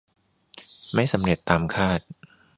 [0.93, 1.99] ไม่เสร็จตามคาด